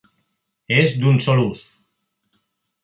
[0.77, 1.63] És d'un sol ús.